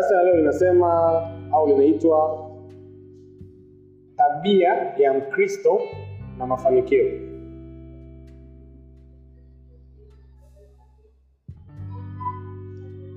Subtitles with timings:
[0.00, 1.20] darasa la leo linasema
[1.52, 2.50] au linaitwa
[4.16, 5.80] tabia ya Mkristo
[6.38, 7.04] na mafanikio.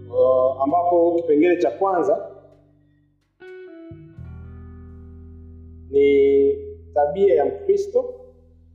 [0.09, 2.30] Uh, ambapo kipengele cha kwanza
[5.90, 6.54] ni
[6.94, 8.05] tabia ya Mkristo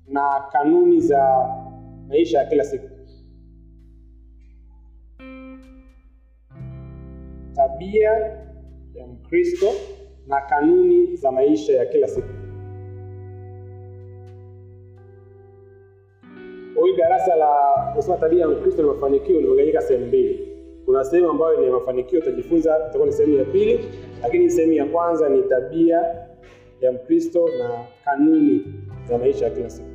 [0.06, 1.48] na kanuni za
[2.08, 2.97] maisha ya kila siku.
[7.78, 8.10] Tabia
[8.94, 9.66] ya Mkristo
[10.26, 12.28] na kanuni za maisha ya kila siku.
[16.74, 17.52] Kwa darasa la
[17.96, 20.48] kusoma tabia ya Mkristo na mafanikio limegawanyika sehemu mbili.
[20.84, 23.80] Kuna sehemu ambayo ni mafanikio, utajifunza, itakuwa ni sehemu ya pili,
[24.22, 26.04] lakini sehemu ya kwanza ni tabia
[26.80, 28.64] ya Mkristo na kanuni
[29.08, 29.88] za maisha ya kila siku,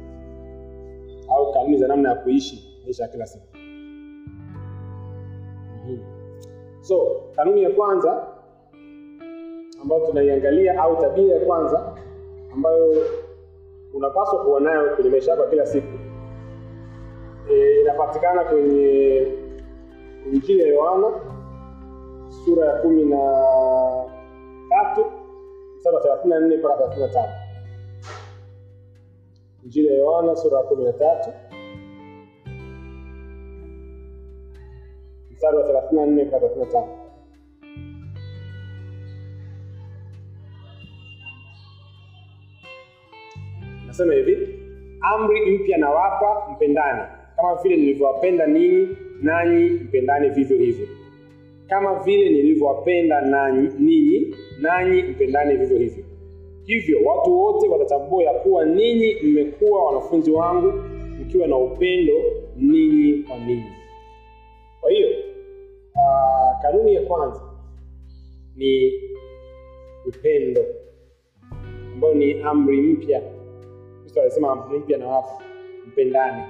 [1.29, 3.52] au kanuni za namna ya kuishi maisha ya kila siku.
[6.83, 8.27] So kanuni ya kwanza
[9.81, 11.93] ambayo tunaiangalia au tabia ya kwanza
[12.53, 12.93] ambayo
[13.93, 15.87] unapaswa kuwa nayo kwenye maisha yako kila siku
[17.51, 19.27] e, inapatikana kwenye
[20.33, 21.07] Injili ya Yohana
[22.45, 23.17] sura ya kumi na
[24.69, 25.05] tatu
[25.77, 27.33] mstari wa thelathini na nne mpaka thelathini na tano.
[29.63, 31.29] Injili ya Yohana sura ya kumi na tatu
[35.43, 36.87] mstari wa thelathini na nne mpaka thelathini na tano.
[43.87, 44.47] Nasema hivi,
[45.01, 47.01] amri mpya nawapa, mpendane
[47.35, 48.87] kama vile nilivyowapenda ninyi,
[49.21, 50.87] nanyi mpendane vivyo hivyo.
[51.67, 53.21] Kama vile nilivyowapenda
[53.79, 56.03] ninyi, nanyi mpendane vivyo hivyo.
[56.65, 60.73] Hivyo watu wote watatambua ya kuwa ninyi mmekuwa wanafunzi wangu,
[61.21, 62.13] mkiwa na upendo
[62.57, 63.83] ninyi kwa ninyi.
[64.83, 65.09] Kwa hiyo
[66.61, 67.41] kanuni ya kwanza
[68.55, 68.91] ni
[70.07, 70.61] upendo,
[71.93, 73.21] ambayo ni amri mpya.
[74.01, 75.41] Kristo alisema amri mpya na wafu
[75.87, 76.43] mpendane.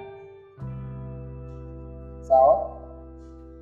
[2.19, 2.69] Sawa?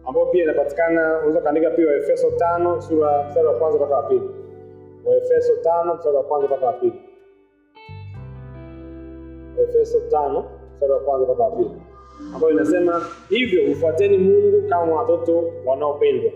[0.05, 4.29] Ambayo pia inapatikana unaweza kaandika pia waefeso tano sura mstari wa kwanza mpaka wa pili.
[5.05, 7.01] Waefeso tano mstari wa kwanza mpaka wa pili.
[9.57, 11.71] Waefeso tano mstari wa kwanza mpaka wa pili
[12.35, 16.31] ambayo inasema hivyo mfuateni mungu kama watoto wanaopendwa.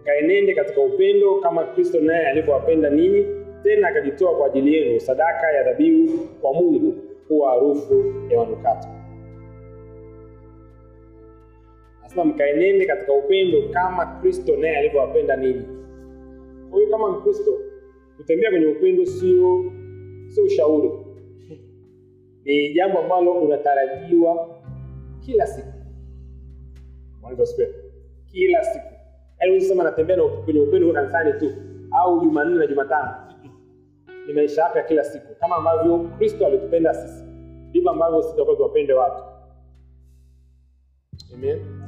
[0.00, 3.26] Mkaenende katika upendo kama kristo naye alivyowapenda ninyi
[3.62, 6.94] tena akajitoa kwa ajili yenu sadaka ya dhabihu kwa mungu
[7.28, 8.88] kuwa harufu ya manukato.
[12.00, 15.62] Anasema mkaenende katika upendo kama Kristo naye alivyowapenda ninyi.
[16.70, 17.50] Kwa kama Mkristo,
[18.16, 19.72] kutembea kwenye upendo sio
[20.28, 20.90] sio ushauri,
[22.44, 24.48] ni jambo ambalo unatarajiwa
[25.24, 25.68] kila siku.
[28.32, 28.86] Kila siku,
[29.40, 31.52] yaani usema natembea kwenye upendo kanisani tu
[31.92, 33.14] au Jumanne na Jumatano.
[34.26, 37.24] Ni maisha yako ya kila siku, kama ambavyo Kristo alitupenda sisi,
[37.68, 39.22] ndivyo ambavyo sitakuwa tuwapende watu.
[41.34, 41.84] Amen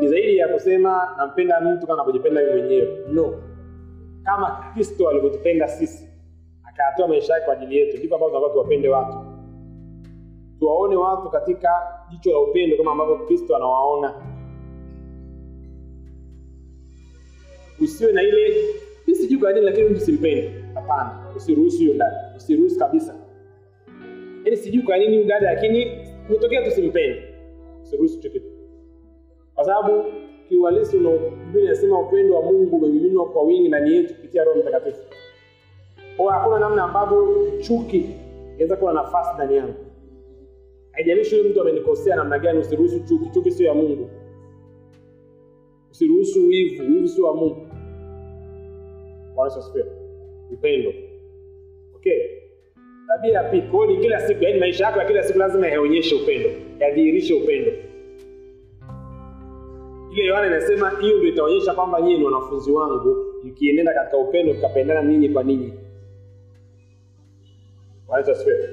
[0.00, 3.42] ni zaidi ya kusema nampenda mtu kama anavyojipenda yeye mwenyewe no
[4.24, 6.08] kama kristo alivyotupenda sisi
[6.64, 9.31] akayatoa maisha yake kwa ajili yetu ndivyo ambavyo tunakuwa tuwapende watu
[10.62, 11.68] tuwaone watu katika
[12.10, 14.14] jicho la upendo kama ambavyo kristo anawaona
[17.80, 18.64] usiwe na ile
[19.06, 20.50] mi sijui kwa nini lakini mtu simpendi.
[20.74, 23.14] hapana usiruhusu hiyo dada, usiruhusu kabisa
[24.44, 25.86] yaani sijui kwa nini dada lakini
[26.28, 27.22] umetokea tu simpendi,
[27.82, 28.40] usiruhusu hicho
[29.54, 30.04] kwa sababu
[30.48, 35.02] kiuhalisi Biblia inasema upendo wa Mungu umemiminwa kwa wingi ndani yetu kupitia Roho Mtakatifu.
[36.16, 38.06] Kwa hakuna namna ambavyo chuki
[38.54, 39.91] inaweza kuwa na nafasi ndani yangu.
[40.92, 43.30] Haijalishi huyu mtu amenikosea namna gani, usiruhusu chuki.
[43.30, 44.10] Chuki sio ya Mungu.
[45.90, 47.66] Usiruhusu wivu, wivu sio wa Mungu.
[49.46, 49.84] Asifiwe.
[50.52, 50.92] Upendo.
[51.96, 52.20] Okay.
[53.08, 56.14] Tabia ya pili, kwa ni kila siku, yaani maisha yako ya kila siku lazima yaonyeshe
[56.14, 56.50] upendo,
[56.80, 57.72] yadhihirishe upendo
[60.12, 65.02] ile Yohana inasema hiyo ndio itaonyesha kwamba nyinyi ni wanafunzi wangu mkienenda katika upendo mkapendana
[65.02, 65.72] ninyi kwa ninyi.
[68.12, 68.68] Asifiwe.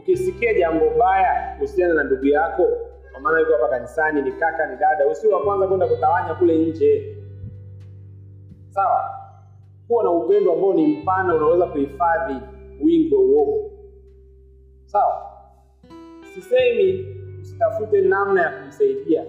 [0.00, 2.68] Ukisikia jambo baya kuhusiana na ndugu yako,
[3.12, 6.58] kwa maana yuko hapa kanisani, ni kaka, ni dada, usiwe wa kwanza kwenda kutawanya kule
[6.58, 7.16] nje.
[8.68, 9.10] Sawa?
[9.88, 12.34] Kuwa na upendo ambao ni mpana, unaweza kuhifadhi
[12.84, 13.70] wingi wa.
[14.84, 15.26] Sawa?
[16.34, 17.06] Sisemi
[17.42, 19.24] usitafute namna ya kumsaidia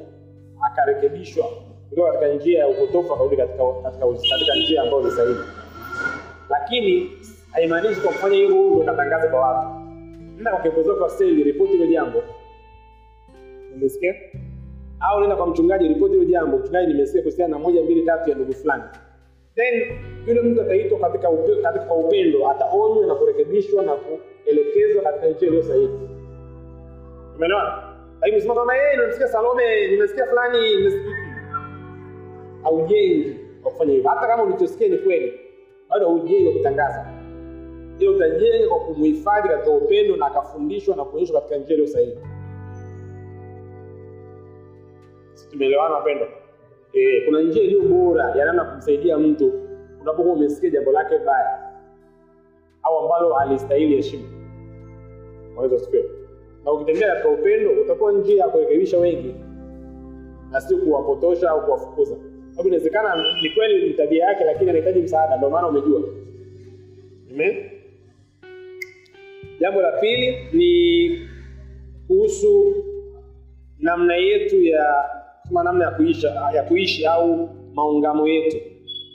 [0.66, 1.46] akarekebishwa
[1.90, 5.40] kutoka katika njia ya upotofu akarudi katika, katika, katika njia ambayo ni sahihi,
[6.50, 7.10] lakini
[7.52, 9.81] haimaanishi kwa kufanya hivyo ndio katangaze kwa watu.
[10.42, 12.24] Nenda kwa kiongozi wako wa stendi, ripoti hilo jambo.
[13.76, 14.16] Umesikia?
[15.00, 16.58] au nenda kwa mchungaji ripoti hilo jambo.
[16.58, 18.84] Mchungaji nimesikia kuhusiana na moja mbili tatu ya ndugu fulani.
[19.56, 19.98] Then
[20.28, 25.64] yule mtu ataitwa katika, upe, katika upendo ataonywa na kurekebishwa na kuelekezwa katika njia iliyo
[25.64, 25.90] sahihi.
[27.36, 27.84] Umeelewana
[28.22, 31.16] lakini msema kama yeye nimesikia salome nimesikia fulani nimesikia.
[32.64, 34.10] Haujengi kwa kufanya hivyo.
[34.10, 35.40] Hata kama ulichosikia ni kweli
[35.90, 37.21] bado haujengi kwa kutangaza
[38.02, 42.18] ila utajenga kwa kumuhifadhi katika upendo na akafundishwa na kuonyeshwa katika njia iliyo sahihi.
[45.52, 46.28] Tumeelewana wapendwa?
[46.94, 49.54] E, kuna njia iliyo bora ya namna kumsaidia mtu
[50.02, 51.72] unapokuwa umesikia jambo lake baya
[52.84, 54.24] au ambalo alistahili heshima.
[55.52, 56.06] Unaweza sifiwe
[56.66, 59.36] na ukitembea katika upendo utakuwa njia ya kurekebisha wengi
[60.52, 62.16] na sio kuwapotosha au kuwafukuza.
[62.50, 66.02] Sababu inawezekana ni kweli ni tabia yake lakini anahitaji msaada ndio maana umejua.
[67.32, 67.71] Amen.
[69.62, 71.20] Jambo la pili ni
[72.08, 72.76] kuhusu
[73.80, 74.86] namna yetu ya
[75.48, 78.58] kama namna ya kuishi, ya kuishi au maungamo yetu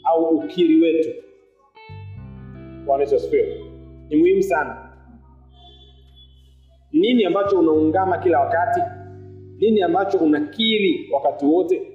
[0.04, 1.08] au ukiri wetu.
[2.84, 3.06] Bwana
[4.08, 4.92] ni muhimu sana.
[6.92, 8.80] Nini ambacho unaungama kila wakati?
[9.58, 11.92] Nini ambacho unakiri wakati wote?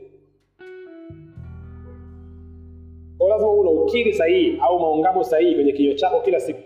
[3.30, 6.61] Lazima una ukiri sahihi au maungamo sahihi kwenye kinywa chako kila siku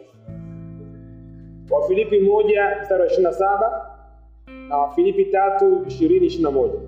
[1.75, 3.91] wafilipi moja mstari wa ishiri na saba
[4.69, 6.79] na wafilipi tatu ishirini ishiri na moja.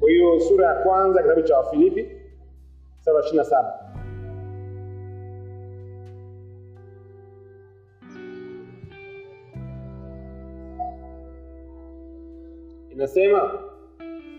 [0.00, 2.06] Kwa hiyo sura ya kwanza kitabu cha wafilipi
[2.98, 3.72] mstari wa ishirini na saba.
[12.92, 13.58] Inasema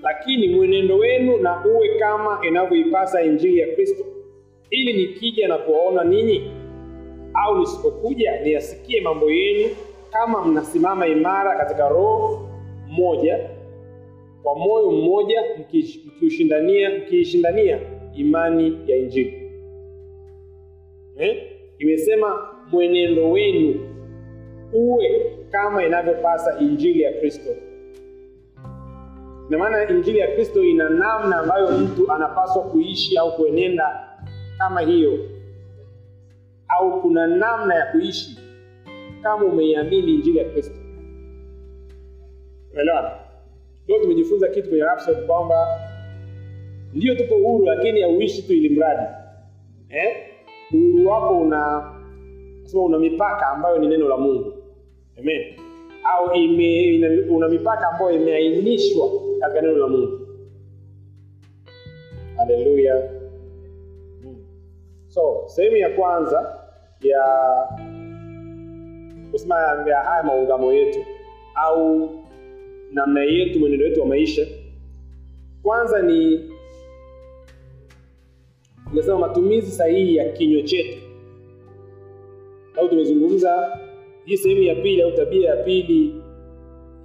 [0.02, 4.06] lakini mwenendo wenu na uwe kama inavyoipasa injili ya kristo
[4.70, 6.52] ili nikija na kuwaona ninyi
[7.38, 9.70] au nisipokuja niyasikie mambo yenu
[10.12, 12.50] kama mnasimama imara katika roho
[12.88, 13.50] mmoja
[14.44, 17.80] kwa moyo mmoja mkiishindania mkiishindania
[18.16, 19.52] imani ya injili.
[21.18, 21.44] Eh?
[21.80, 23.76] imesema mwenendo wenu
[24.74, 27.50] uwe kama inavyopasa injili ya kristo.
[29.50, 34.08] Ina maana injili ya kristo ina namna ambayo mtu anapaswa kuishi au kuenenda
[34.58, 35.20] kama hiyo
[36.80, 38.40] au kuna namna ya kuishi
[39.24, 40.76] kama umeiamini injili ya kristo.
[42.72, 43.12] Umeelewana
[43.88, 45.68] leo tumejifunza kitu kwenye Rhapsody kwamba
[46.94, 49.04] ndio tuko huru lakini hauishi tu ili mradi.
[49.90, 50.18] Eh?
[50.74, 51.92] uhuru wako una
[52.64, 54.54] sema una mipaka ambayo ni neno la mungu.
[55.20, 55.42] Amen.
[56.04, 59.10] Au ime, ina, una mipaka ambayo imeainishwa
[59.40, 60.20] katika neno la mungu.
[62.38, 63.18] Haleluya
[65.08, 66.57] so sehemu ya kwanza
[67.02, 67.24] ya
[69.32, 69.56] kusema
[69.88, 71.00] ya haya maungamo yetu
[71.56, 72.10] au
[72.92, 74.48] namna yetu mwenendo wetu wa maisha.
[75.64, 76.50] Kwanza ni
[78.90, 80.98] tumesema matumizi sahihi ya kinywa chetu.
[82.78, 83.80] Au tumezungumza
[84.26, 86.22] hii sehemu ya pili au tabia ya pili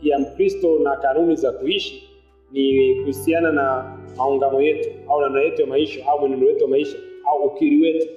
[0.03, 2.09] ya mkristo na kanuni za kuishi
[2.53, 6.97] ni kuhusiana na maungamo yetu au namna yetu ya maisha au mwenendo wetu wa maisha
[7.31, 8.09] au ukiri wetu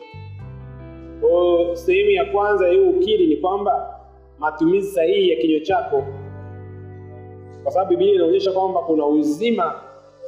[1.21, 3.99] kwao sehemu ya kwanza ya hiyo ukiri ni kwamba
[4.39, 6.03] matumizi sahihi ya kinywa chako.
[7.63, 9.75] Kwa sababu biblia inaonyesha kwamba kuna uzima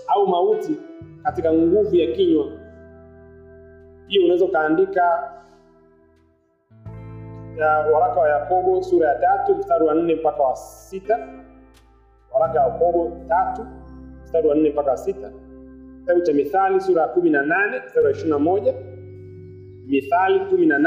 [0.07, 0.77] au mauti
[1.23, 2.45] katika nguvu ya kinywa.
[4.07, 5.31] Hiyo unaweza ukaandika
[7.93, 11.27] waraka wa yakobo sura ya tatu mstari wa nne mpaka wa sita.
[12.33, 13.65] Waraka wa yakobo tatu
[14.23, 15.31] mstari wa nne mpaka wa sita.
[15.99, 18.73] Kitabu cha mithali sura ya kumi na nane mstari wa ishirini na moja
[19.87, 20.79] mithali kumi na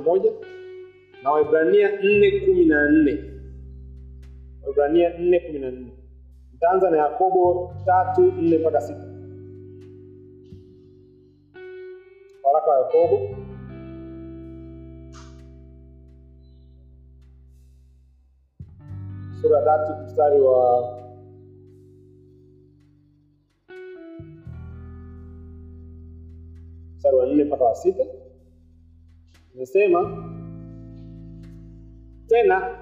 [0.00, 0.30] moja
[1.22, 2.88] na waibrania nne kumi na
[6.98, 9.10] yakobo tatu nne mpaka 6.
[12.44, 13.36] waraka wa yakobo.
[19.40, 20.84] Sura ya tatu mstari wa
[26.96, 28.04] mstari wa nne mpaka wa sita
[29.60, 30.26] imesema
[32.26, 32.78] tena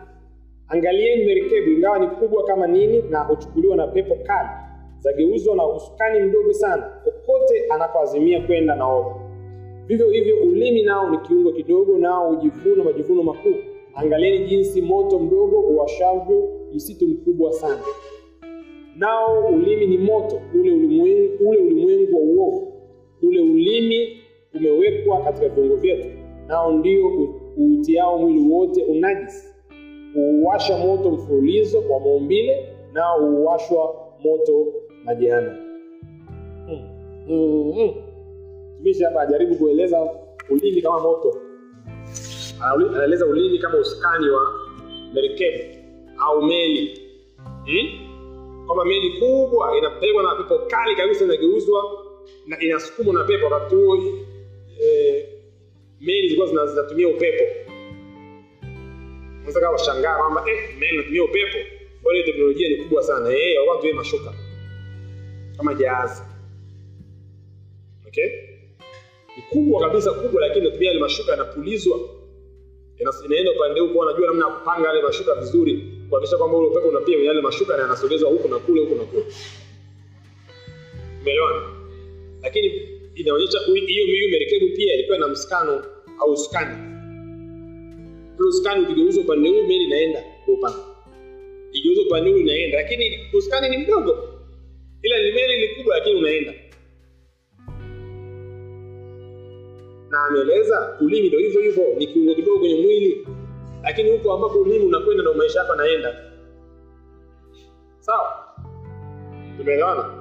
[0.69, 4.49] angalieni merikebu ingawa ni kubwa kama nini na huchukuliwa na pepo kali
[4.99, 6.83] zageuzwa na usukani mdogo sana.
[7.05, 9.21] Kokote anakoazimia kwenda na ovu
[9.87, 13.55] vivyo hivyo ulimi nao ni kiungo kidogo nao hujivuna majivuno makuu.
[13.95, 17.83] Angalieni jinsi moto mdogo uwashavyo msitu mkubwa sana.
[18.97, 22.73] Nao ulimi ni moto ule ulimwengu ule ulimwengu wa uovu.
[23.23, 24.21] Ule ulimi
[24.55, 26.18] umewekwa katika viungo vyetu
[26.49, 27.07] nao ndio
[27.57, 29.49] uutiao mwili wote unajisi
[30.15, 34.67] huuwasha moto mfululizo wa maumbile nao huuwashwa moto
[35.05, 35.59] na jehanamu.
[36.69, 36.81] Mm.
[37.29, 37.73] Mm.
[37.77, 37.95] Mm.
[38.75, 40.11] Mtumishi hapa ajaribu kueleza
[40.51, 41.37] ulimi kama moto,
[42.93, 44.41] anaeleza ulimi kama usukani wa
[45.15, 45.59] merikebu
[46.21, 47.01] au meli
[47.65, 48.09] hmm?
[48.67, 51.83] kwamba meli kubwa inapegwa na pepo kali kabisa, inageuzwa
[52.47, 53.45] na inasukumwa na pepo.
[53.47, 53.97] Wakati huo
[54.81, 55.29] eh,
[56.01, 57.45] meli zilikuwa zinatumia upepo.
[59.39, 61.59] Unaweza kama washangaa kwamba eh, meli inatumia upepo,
[62.03, 63.29] kwa teknolojia ni kubwa sana.
[63.29, 64.35] Eh, walikuwa wanatumia mashuka
[65.57, 66.23] kama jahazi.
[68.09, 68.31] Okay,
[69.37, 71.99] ni kubwa kabisa, kubwa, lakini inatumia yale mashuka yanapulizwa
[73.25, 77.15] inaenda upande huko, wanajua namna ya kupanga yale mashuka vizuri, kuhakikisha kwamba ule upepo unapia
[77.15, 79.25] kwenye yale mashuka na yanasogezwa huku na kule, huku na kule.
[81.21, 81.63] Umeelewana?
[82.43, 85.85] Lakini inaonyesha hiyo hiyo merekebu pia ilikuwa na msikano
[86.21, 86.77] au skani.
[88.39, 90.79] Ule ukigeuza upande huu, meli inaenda upande,
[91.73, 94.29] igeuza upande huu inaenda, lakini uskani ni mdogo,
[95.03, 96.55] ila ni meli ni kubwa, lakini unaenda.
[100.11, 103.27] Na ameeleza ulimi ndo hivyo hivyo, ni kiungo kidogo kwenye mwili,
[103.83, 106.25] lakini huko ambapo ulimi unakwenda ndio maisha yako anaenda
[108.01, 108.55] Sawa,
[109.59, 110.18] tumeelewana?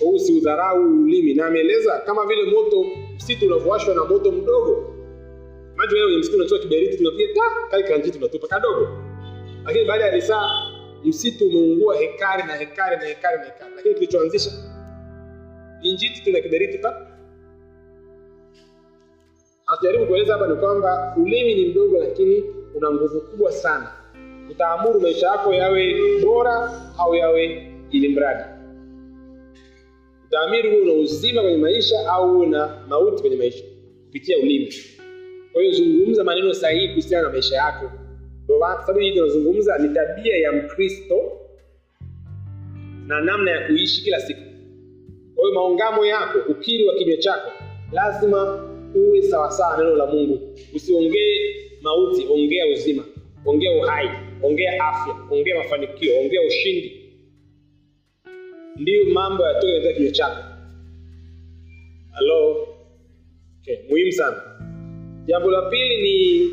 [0.00, 2.84] Huu usiudharau ulimi, na ameeleza kama vile moto
[3.16, 4.94] msitu unavyowashwa na moto mdogo.
[5.76, 8.88] Maji kwenye msitu unachukua kiberiti, tunapiga ta kale kanjiti tunatupa kadogo,
[9.64, 10.50] lakini baada ya lisaa
[11.04, 14.50] msitu umeungua hekari na hekari na hekari na hekari, lakini kilichoanzisha
[15.82, 17.06] injiti tuna kiberiti pa
[19.66, 23.92] Anajaribu kueleza hapa ni kwamba ulimi ni mdogo, lakini una nguvu kubwa sana.
[24.50, 28.55] Utaamuru maisha yako yawe bora au yawe ili mradi.
[30.26, 33.64] Utaamiri huo na uzima kwenye maisha au huwe na mauti kwenye maisha
[34.06, 34.74] kupitia ulimi.
[35.52, 37.90] Kwa hiyo zungumza maneno sahihi kuhusiana na maisha yako.
[38.46, 41.32] Sababu hii tunazungumza ni tabia ya Mkristo
[43.06, 44.40] na namna ya kuishi kila siku.
[45.34, 47.50] Kwa hiyo maungamo yako, ukiri wa kinywa chako
[47.92, 50.54] lazima uwe sawasawa neno la Mungu.
[50.74, 53.04] Usiongee mauti, ongea uzima,
[53.46, 54.08] ongea uhai,
[54.42, 56.95] ongea afya, ongea mafanikio, ongea ushindi.
[58.78, 60.44] Ndiyo mambo yatoke katika kinywa chako.
[62.12, 62.68] Halo,
[63.60, 64.42] okay, muhimu sana.
[65.26, 66.50] Jambo la pili ni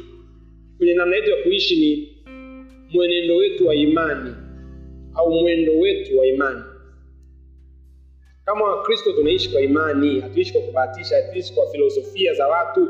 [0.77, 2.13] kwenye namna yetu ya kuishi ni
[2.93, 4.35] mwenendo wetu wa imani
[5.15, 6.61] au mwendo wetu wa imani
[8.45, 12.87] kama wakristo tunaishi kwa imani hatuishi kwa kubahatisha hatuishi kwa filosofia za watu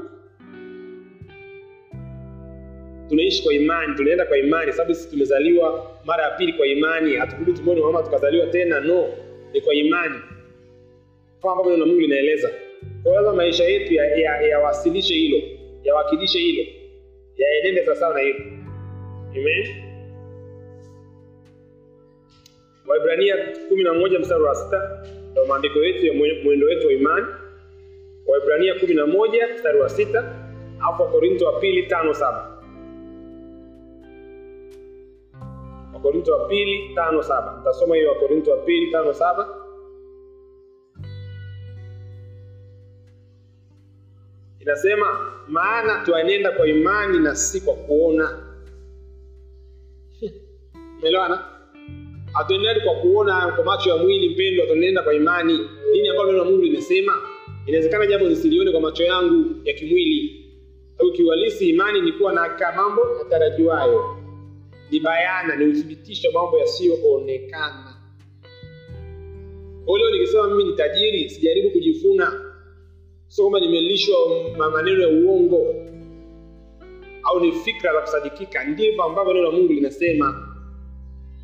[3.10, 7.58] tunaishi kwa imani tunaenda kwa imani sababu sisi tumezaliwa mara ya pili kwa imani hatukurudi
[7.58, 9.08] tumboni mwa tukazaliwa tena no
[9.54, 10.16] ni kwa imani.
[11.42, 12.50] Kama ambavyo neno mungu linaeleza
[13.04, 13.94] kwa maisha yetu
[14.50, 15.48] yawasilishe ya, ya hilo
[15.84, 16.64] yawakilishe hilo
[17.38, 18.40] yaenende sawasawa na hilo.
[19.32, 19.68] Amen.
[22.88, 23.36] Waibrania
[23.70, 27.26] kumi na moja mstari wa sita ndio maandiko yetu ya mwendo wetu wa imani.
[28.28, 30.36] Waibrania kumi na moja mstari wa sita
[30.88, 32.53] alafu Wakorintho wa pili tano saba
[36.04, 39.64] Wakorinto wa pili tano saba Nitasoma hiyo Wakorinto wa pili tano saba
[44.60, 48.44] inasema, maana twanenda kwa imani na si kwa kuona.
[51.02, 51.46] melewana
[52.34, 55.60] hatuendendi kwa kuona kwa macho ya mwili mpendwa, tunaenda kwa imani.
[55.92, 57.14] Nini ambalo neno Mungu limesema?
[57.66, 60.46] Inawezekana jambo nisilione kwa macho yangu ya kimwili,
[61.00, 64.13] au kiuhalisi, imani ni kuwa na mambo yatarajiwayo,
[64.92, 67.96] ni bayana, ni uthibitisho mambo yasiyoonekana.
[69.86, 72.54] Kwa hiyo nikisema mimi ni tajiri, sijaribu kujifuna,
[73.28, 74.16] sio kwamba nimelishwa
[74.72, 75.76] maneno ya uongo
[77.24, 78.64] au ni fikra za kusadikika.
[78.64, 80.50] Ndivyo ambavyo neno la Mungu linasema.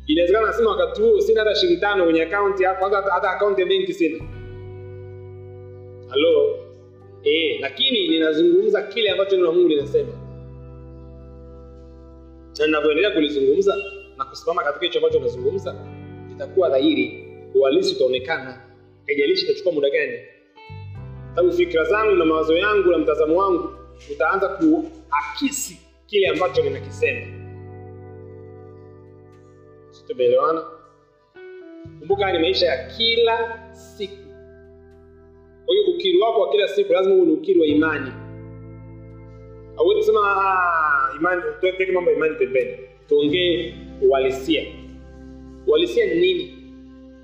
[0.06, 3.92] Inawezekana nasema wakati huo sina hata shilingi tano kwenye akaunti hata, hata akaunti ya benki
[3.94, 4.24] sina.
[6.08, 6.58] Halo
[7.24, 10.12] eh, lakini ninazungumza kile ambacho neno la mungu linasema
[12.60, 13.76] na ninavyoendelea kulizungumza
[14.18, 15.74] na kusimama katika hicho ambacho nazungumza
[16.32, 17.24] itakuwa dhahiri
[17.54, 18.60] uhalisi utaonekana.
[19.06, 20.18] Haijalishi itachukua muda gani.
[21.34, 23.68] Sababu fikra zangu na mawazo yangu na mtazamo wangu
[24.12, 27.26] utaanza kuakisi kile ambacho ninakisema.
[30.06, 30.62] Tumeelewana
[31.98, 34.28] kumbuka ni maisha ya kila siku.
[35.66, 38.12] Kwa hiyo ukiri wako wa kila siku lazima uwe ni ukiri wa imani
[39.80, 41.16] hauwezi kusema "Ah,
[42.16, 42.70] imani pembeni.
[43.08, 44.62] Tuongee uhalisia.
[45.66, 46.54] Uhalisia ni nini?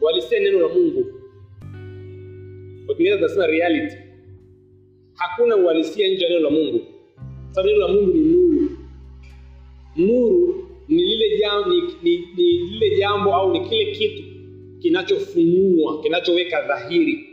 [0.00, 1.06] Uhalisia neno la mungu.
[2.86, 3.28] Kwa kiingereza
[5.14, 6.80] hakuna uhalisia nje ya neno la mungu.
[7.50, 8.70] Sababu la mungu ni nuru.
[9.96, 11.02] Nuru ni
[12.70, 14.22] lile jambo au ni kile kitu
[14.78, 17.28] kinachofunua kinachoweka dhahiri.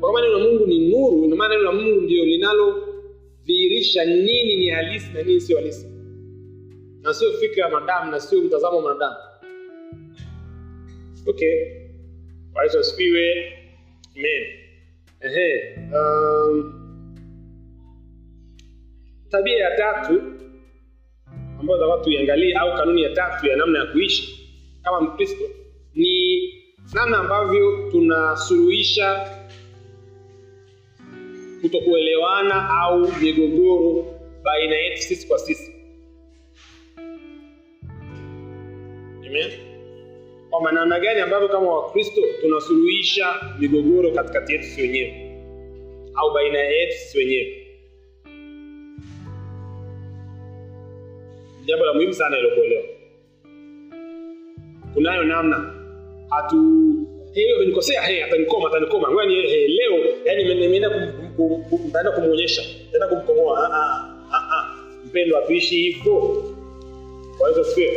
[0.00, 2.24] Kwa kama neno la mungu ni nuru ina maana neno la mungu ndio
[3.46, 5.86] linalodhihirisha nini ni halisi na nini sio halisi.
[7.02, 9.16] Na sio fikra ya mwanadamu na sio mtazamo wa mwanadamu.
[11.26, 11.82] Okay.
[12.52, 13.52] Bwana asifiwe.
[15.20, 15.78] Ehe.
[15.94, 16.78] Um,
[19.30, 20.22] tabia ya tatu
[21.60, 24.48] ambayo tunataka tuiangalie au kanuni ya tatu ya namna ya kuishi
[24.82, 25.44] kama mkristo
[25.94, 26.40] ni
[26.94, 29.26] namna ambavyo tunasuluhisha
[31.62, 34.06] kutokuelewana au migogoro
[34.42, 35.72] baina yetu sisi kwa sisi.
[39.26, 39.50] Amen.
[40.50, 43.26] Kwa namna gani ambavyo kama wakristo tunasuluhisha
[43.58, 45.38] migogoro katikati yetu si wenyewe?
[46.14, 47.66] Au baina yetu sisi wenyewe?
[51.64, 52.82] Jambo la muhimu sana ilokuelewa
[54.94, 55.74] kunayo namna.
[56.30, 56.56] Hatu
[57.34, 60.90] hey, nikosea hey, atanikoma atanikoma hey, leo yani nimeenda
[61.36, 61.64] kum-
[62.12, 66.44] kumwonyesha nitaenda kumkomoa ah ah ah mpendo hatuishi hivyo
[67.38, 67.90] kwa hiyo sio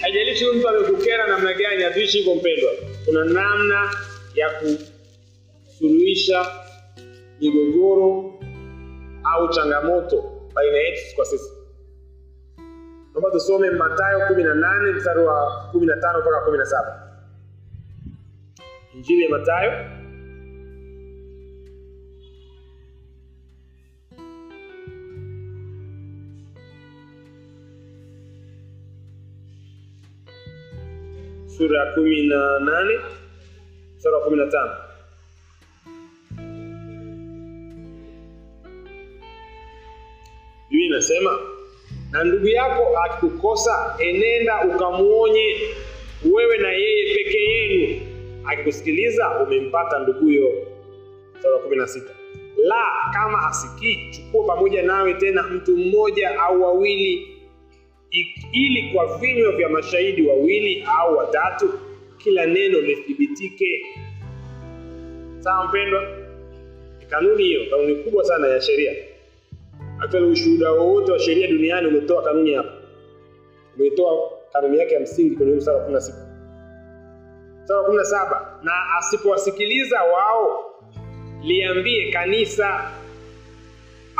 [0.00, 2.70] haijalishi huyu mtu amekukera namna gani hatuishi hivyo mpendwa
[3.04, 3.90] kuna namna
[4.34, 4.50] ya
[5.70, 6.46] kusuluhisha
[7.40, 8.34] migogoro
[9.24, 11.50] au changamoto baina yetu kwa sisi.
[13.12, 17.00] Naomba tusome matayo 18 mstari wa 15 mpaka 17
[18.94, 19.72] injili ya matayo
[31.56, 32.94] sura ya kumi na nane
[33.98, 34.72] sura ya kumi na tano.
[40.70, 41.38] Biblia inasema
[42.10, 45.56] na ndugu yako akikukosa enenda ukamwonye.
[46.32, 48.00] Wewe na yeye peke yenu.
[48.44, 50.66] Akikusikiliza umempata nduguyo
[51.42, 52.12] Sura kumi na sita.
[52.56, 57.35] La kama asikii, chukua pamoja nawe tena mtu mmoja au wawili
[58.52, 61.70] ili kwa vinywa vya mashahidi wawili au watatu
[62.18, 63.86] kila neno lithibitike.
[65.40, 66.02] Sawa mpendwa
[67.10, 68.92] kanuni hiyo kanuni kubwa sana ya sheria.
[70.00, 72.72] Actually ushuhuda wowote wa sheria duniani umetoa kanuni hapa.
[73.78, 76.18] Umetoa kanuni yake ya msingi kwenye mstari wa kumi na sita.
[77.62, 80.64] Mstari wa kumi na saba na asipowasikiliza wao
[81.42, 82.90] liambie kanisa.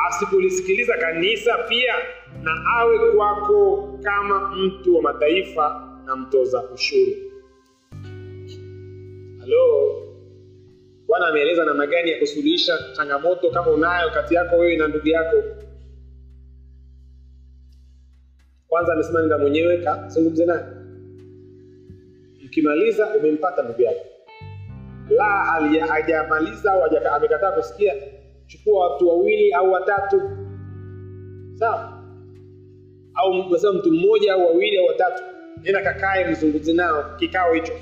[0.09, 1.94] Asipolisikiliza kanisa pia
[2.43, 7.12] na awe kwako kama mtu wa mataifa na mtoza ushuru.
[9.41, 9.93] Halo?
[11.07, 15.37] Bwana ameeleza namna gani ya kusuluhisha changamoto kama unayo kati yako wewe na ndugu yako?
[18.69, 20.65] Kwanza amesema nenda mwenyewe kazungumze naye.
[22.47, 24.07] Ukimaliza umempata ndugu yako.
[25.09, 25.25] La
[25.89, 26.83] hajamaliza au
[27.15, 27.95] amekataa kusikia
[28.47, 30.23] chukua watu wawili au watatu.
[31.55, 31.96] Sawa
[33.17, 35.23] au nasema mtu mmoja au wawili au watatu
[35.63, 37.73] nenda kakae mzungumze nao kikao hicho.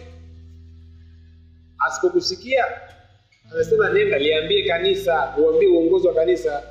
[1.79, 2.65] Asipokusikia
[3.53, 6.63] anasema nenda liambie kanisa uambie uongozi wa kanisa.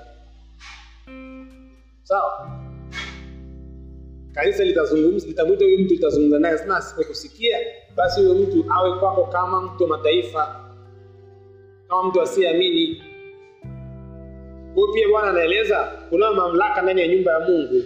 [2.04, 2.50] Sawa?
[4.34, 6.58] Kanisa litazungumza litamwita huyo mtu litazungumza naye.
[6.58, 7.58] Sema asipokusikia
[7.96, 10.66] basi huyo mtu awe kwako kama mtu wa mataifa
[11.90, 13.04] kama mtu asiyeamini.
[14.76, 17.84] Huyu pia bwana anaeleza kunao mamlaka ndani ya nyumba ya mungu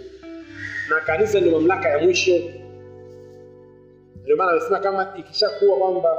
[0.89, 2.31] na kanisa ndio mamlaka ya mwisho.
[4.23, 6.17] Ndio maana amesema kama ikishakuwa kwamba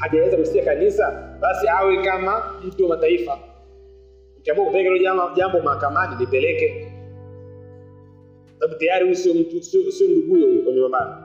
[0.00, 3.38] hajaweza kusikia kanisa basi awe kama mtu wa mataifa.
[4.38, 6.92] Ukiamua kupeleka hilo jambo, mahakamani lipeleke.
[8.58, 11.16] Sababu tayari huyu sio mtu sio nduguyo huyo kwenye mabaya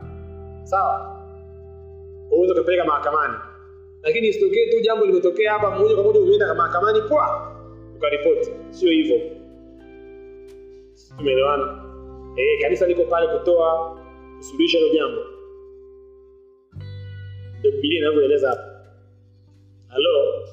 [0.63, 1.19] sawa?
[2.31, 3.33] Unaweza kupeleka mahakamani.
[4.03, 7.51] Lakini isitokee tu jambo limetokea hapa moja kwa moja umeenda mahakamani kwa
[7.97, 8.51] ukaripoti.
[8.69, 9.21] Sio hivyo.
[11.17, 11.88] Tumeelewana
[12.37, 13.99] eh kanisa liko pale kutoa
[14.37, 15.21] kusuluhisha hilo jambo.
[17.59, 18.61] Ndio Biblia inavyoeleza hapo.
[19.87, 20.45] halo?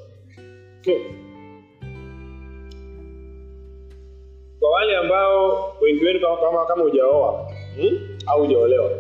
[4.59, 8.19] Kwa wale ambao wengi wenu kama, kama hujaoa hmm?
[8.27, 8.91] au hujaolewa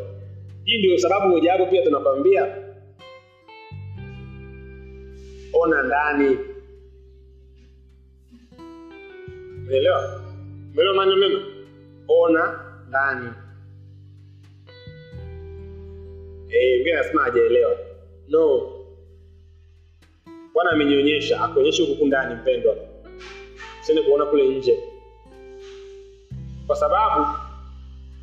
[0.65, 2.57] hii ndio sababu mojawapo pia tunakwambia
[5.53, 6.39] ona ndani.
[9.67, 10.21] Unaelewa
[10.73, 11.41] umeelewa maana mema?
[12.09, 12.66] Ona
[12.97, 13.29] ndani.
[16.49, 17.77] Eh mimi nasema hajaelewa
[18.29, 18.73] no.
[20.55, 22.77] Bwana amenionyesha akuonyeshe huku ndani mpendwa.
[23.81, 24.79] Usiende kuona kule nje.
[26.67, 27.27] Kwa sababu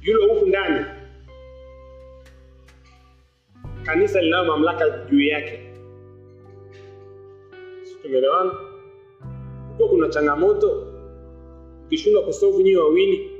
[0.02, 0.86] yule huku ndani
[3.86, 5.60] kanisa linayo mamlaka juu yake.
[8.02, 8.52] Tumeelewana?
[9.74, 10.88] Ukiwa kuna changamoto
[11.86, 13.33] ukishindwa kusovu nyiwe wawili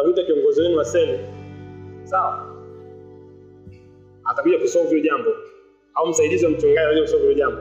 [0.00, 1.20] utakuita kiongozi wenu wa seli
[2.04, 2.54] sawa.
[4.24, 5.30] Atakuja kusolve hilo jambo
[5.94, 7.60] au msaidizi wa mchungaji atakuja kusolve hilo jambo.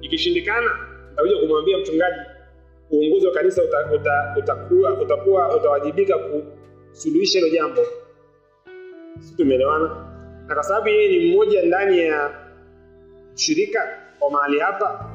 [0.00, 0.70] Ikishindikana
[1.12, 2.20] utakuja kumwambia mchungaji
[2.90, 7.80] uongozi wa kanisa uta, uta, utakuwa utakuwa utawajibika kusuluhisha hilo jambo.
[9.20, 10.06] Si tumeelewana?
[10.46, 12.30] Na kwa sababu yeye ni mmoja ndani ya
[13.34, 15.10] shirika wa mahali hapa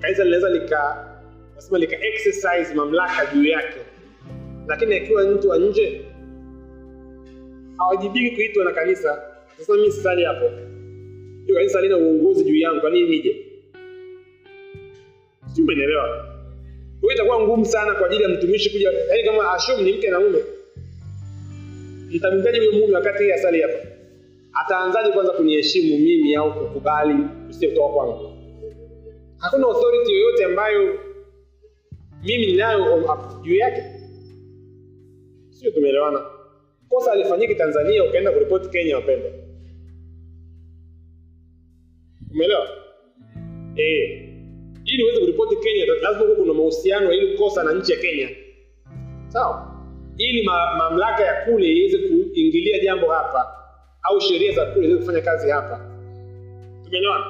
[0.00, 1.06] kanisa linaweza lika
[1.54, 3.80] nasema lika exercise mamlaka juu yake
[4.70, 6.00] lakini akiwa mtu wa nje
[7.78, 9.22] hawajibiki kuitwa na kanisa.
[9.58, 10.50] Sasa mimi sisali hapo.
[11.46, 13.46] Hiyo kanisa lina uongozi juu yangu kwa nini nije?
[15.48, 16.08] Sijui umenielewa?
[17.00, 20.10] Kwa hiyo itakuwa ngumu sana kwa ajili ya mtumishi kuja yaani kama ashum ni mke
[20.10, 20.38] na mume.
[22.10, 23.78] Mtamtaji huyo mume wakati yeye asali hapa?
[24.52, 27.14] Ataanzaje kwanza kuniheshimu mimi au kukubali
[27.50, 28.30] usiotoka kwangu?
[29.38, 30.98] Hakuna authority yoyote ambayo
[32.24, 33.04] mimi ninayo
[33.42, 33.99] juu yake
[35.60, 36.20] sio tumeelewana.
[36.88, 39.30] Kosa alifanyiki tanzania ukaenda kuripoti kenya wapendwa.
[42.30, 42.68] Umeelewa?
[43.76, 44.26] Eh.
[44.84, 48.28] Ili uweze kuripoti kenya lazima kuwa kuna mahusiano ili kosa na nchi ya kenya.
[49.28, 49.76] Sawa?
[50.16, 53.56] Ili ma, mamlaka ya kule iweze kuingilia jambo hapa
[54.02, 55.80] au sheria za kule ziweze kufanya kazi hapa.
[56.84, 57.24] Tumeelewana?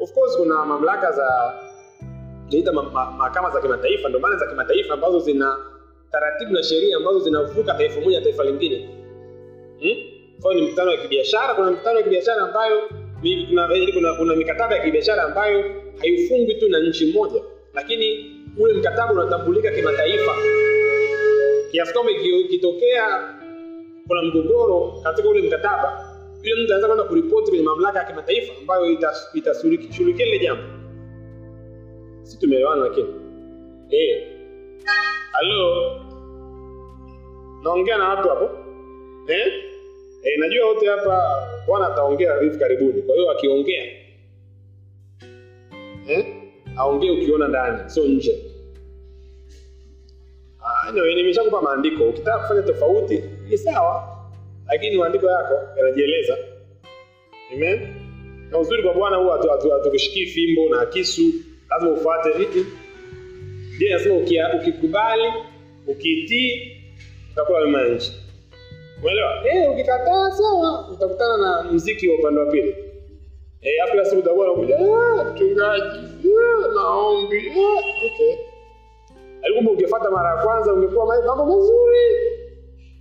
[0.00, 1.54] Of course kuna mamlaka za
[2.48, 5.56] tunaita mahakama ma, za kimataifa ndio maana za kimataifa ambazo zina
[6.12, 8.88] taratibu na sheria ambazo zinavuka taifa moja taifa lingine.
[9.80, 10.54] Hmm?
[10.54, 12.80] ni mkutano wa kibiashara kuna mkutano wa kibiashara ambayo
[13.48, 15.64] kuna, kuna, kuna mikataba ya kibiashara ambayo
[16.00, 17.42] haifungwi tu na nchi moja
[17.74, 20.32] lakini ule mkataba unatambulika kimataifa.
[21.70, 23.34] Kiasi kwamba ikitokea
[24.08, 26.06] kuna mgogoro katika ule mkataba
[26.42, 28.86] yule mtu anaweza kwenda kuripoti kwenye mamlaka ya kimataifa ambayo
[29.34, 30.62] itashughulikia lile jambo.
[32.22, 33.08] Si tumeelewana lakini?
[33.90, 34.39] Eh
[35.40, 36.00] halo
[37.62, 38.50] naongea na watu hapo.
[39.28, 39.46] Eh?
[40.22, 43.02] Eh, najua wote hapa bwana ataongea hivi karibuni.
[43.02, 43.84] Kwa hiyo akiongea
[46.08, 46.26] eh?
[46.76, 48.44] aongee ukiona ndani sio nje.
[50.88, 52.04] Anyway, nimeshakupa maandiko.
[52.04, 54.16] Ukitaka kufanya tofauti ni sawa.
[54.66, 56.38] Lakini maandiko yako yanajieleza.
[57.54, 57.88] Amen?
[58.50, 59.36] Na uzuri kwa bwana huwa
[59.72, 61.22] hatukushikii fimbo na kisu.
[61.70, 62.32] Lazima ufuate
[63.80, 64.16] ndio nasema
[64.56, 65.32] ukikubali
[65.86, 66.76] ukitii
[67.32, 68.12] utakula mema ya nchi.
[69.02, 69.48] Umeelewa?
[69.48, 72.74] Eh ukikataa sawa utakutana na mziki wa upande wa pili.
[73.62, 74.78] Eh hapo siku utakuwa unakuja
[75.34, 75.98] mchungaji
[76.74, 77.36] maombi
[78.06, 78.34] okay.
[79.42, 81.98] Alikumbe ungefuata mara ya kwanza ungekuwa mambo mazuri.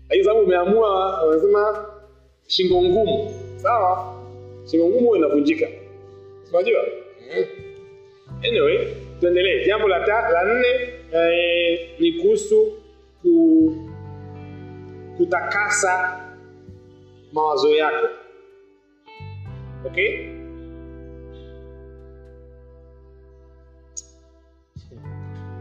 [0.09, 1.85] Lakini sababu umeamua wanasema
[2.47, 3.33] shingo ngumu.
[3.55, 4.15] Sawa
[4.71, 5.67] shingo ngumu inavunjika.
[6.53, 6.81] Unajua?
[8.47, 9.65] Anyway tuendelee.
[9.65, 12.73] Jambo la, la nne eh, ni kuhusu
[13.21, 13.75] ku,
[15.17, 16.19] kutakasa
[17.33, 18.07] mawazo yako.
[19.85, 20.39] Okay?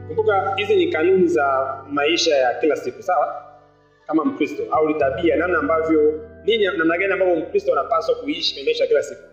[0.07, 3.44] Kumbuka hizi ni kanuni za maisha ya kila siku sawa?
[4.07, 4.62] Kama mkristo.
[4.71, 9.28] Au tabia namna ambavyo nini namna gani ambavyo mkristo anapaswa kuishi maisha kila siku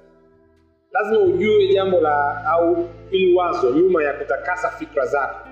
[0.96, 5.48] lazima ujue jambo la au ili wazo nyuma ya kutakasa fikra zako.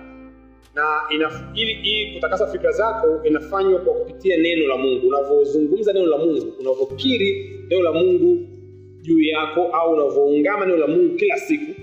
[0.75, 1.01] Na
[1.55, 5.07] ili kutakasa fikra zako inafanywa kwa kupitia neno la mungu.
[5.07, 8.47] Unavyozungumza neno la mungu unavyokiri neno la mungu
[9.01, 11.81] juu yako au unavyoungama neno la mungu kila siku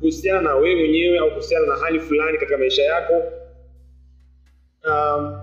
[0.00, 3.14] kuhusiana na wewe mwenyewe au kuhusiana na hali fulani katika maisha yako
[4.88, 5.38] um,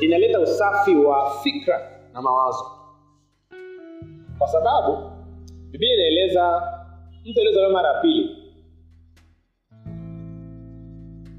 [0.00, 2.64] inaleta usafi wa fikra na mawazo.
[4.38, 4.98] Kwa sababu
[5.70, 6.62] biblia inaeleza
[7.26, 8.36] mtu aliozaliwa mara ya pili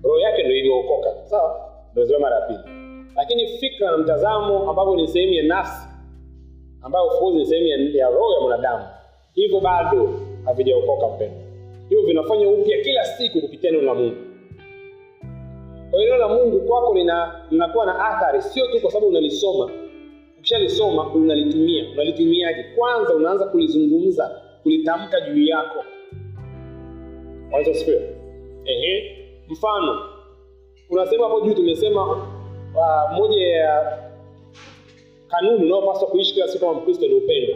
[0.03, 1.71] roho yake ndo iliyookoka sawa?
[1.93, 2.59] Ndo mara ya pili.
[3.15, 5.87] Lakini fikra na mtazamo ambavyo ni sehemu ya nafsi
[6.81, 8.83] ambayo of ni sehemu ya, ya roho ya mwanadamu
[9.33, 11.37] hivyo bado havijaokoka mpendo
[11.89, 14.15] hivyo vinafanywa upya kila siku kupitia neno la mungu
[15.91, 18.41] kwa hiyo neno la mungu kwako lina, linakuwa na athari.
[18.41, 19.69] Sio tu kwa sababu unalisoma.
[20.39, 21.85] Ukishalisoma unalitumia.
[21.93, 22.63] Unalitumiaje?
[22.75, 25.83] Kwanza unaanza kulizungumza kulitamka juu yako.
[28.65, 29.17] Ehe.
[29.49, 29.99] Mfano.
[30.89, 33.99] Unasema hapo juu tumesema uh, moja ya
[35.27, 37.53] kanuni unaopaswa kuishi kila siku kama mkristo ni upendo.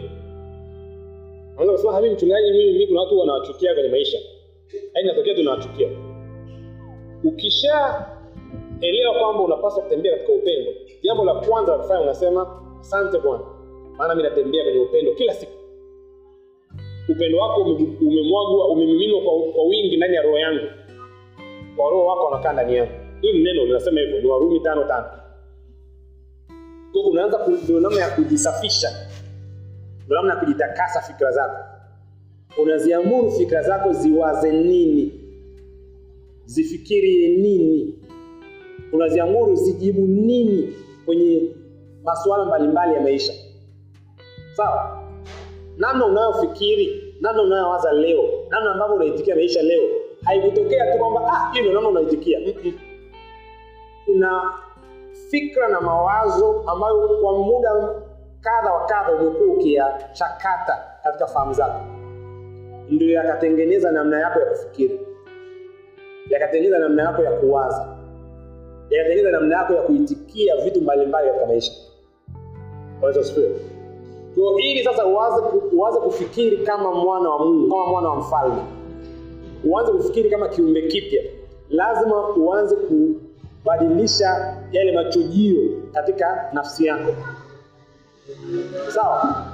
[1.58, 4.18] Unaweza mchungaji mimi, kuna watu wanawachukia kwenye maisha.
[4.94, 5.88] Yaani natokea tunawachukia
[8.76, 10.70] ukishaelewa kwamba unapaswa kutembea katika upendo.
[11.02, 13.44] Jambo la kwanza la kufanya unasema asante bwana.
[13.98, 15.52] Maana mi natembea kwenye upendo kila siku.
[17.08, 20.66] Upendo wako ume- umemwagwa umemiminwa kwa, kwa wingi ndani ya roho yangu.
[21.76, 22.92] Kwa roho wako wanakaa ndani yangu.
[23.20, 25.06] Hili neno linasema hivyo ni warumi tano tano.
[26.92, 28.88] Kwa unaanza ndio namna ya kujisafisha.
[30.04, 31.56] Ndio namna ya kujitakasa fikra zako.
[32.62, 35.20] Unaziamuru fikra zako ziwaze nini?
[36.44, 37.94] Zifikirie nini
[38.96, 41.50] unaziamuru zijibu nini kwenye
[42.04, 43.32] masuala mbalimbali ya maisha?
[44.56, 45.02] Sawa.
[45.76, 49.82] Namna unayofikiri namna unayowaza leo namna ambavyo unaitikia maisha leo
[50.24, 52.40] haikutokea tu kwamba ah, namna unaitikia.
[54.04, 54.52] Kuna
[55.30, 57.70] fikra na mawazo ambayo kwa muda
[58.40, 61.80] kadha wa kadha umekuwa ukiyachakata katika fahamu zako.
[62.90, 65.00] Ndio yakatengeneza namna yako ya kufikiri
[66.30, 67.95] yakatengeneza namna yako ya kuwaza
[68.90, 71.72] yakatengeneza namna yako ya kuitikia vitu mbalimbali katika maisha
[73.00, 73.12] Kwa
[74.62, 78.62] ili sasa uanze uanze kufikiri kama mwana wa Mungu, kama mwana wa mfalme,
[79.64, 81.22] uanze kufikiri kama kiumbe kipya,
[81.70, 87.12] lazima uanze kubadilisha yale machujio katika nafsi yako,
[88.88, 89.46] sawa?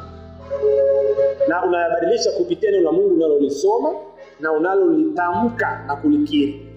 [1.48, 3.92] Na unayabadilisha kupitia neno la Mungu unalolisoma
[4.40, 6.71] na unalolitamka na kulikiri.